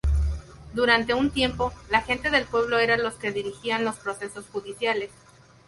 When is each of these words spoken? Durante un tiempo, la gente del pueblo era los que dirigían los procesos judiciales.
Durante 0.73 1.13
un 1.13 1.29
tiempo, 1.29 1.71
la 1.91 2.01
gente 2.01 2.31
del 2.31 2.45
pueblo 2.45 2.79
era 2.79 2.97
los 2.97 3.13
que 3.13 3.31
dirigían 3.31 3.85
los 3.85 3.97
procesos 3.97 4.45
judiciales. 4.51 5.11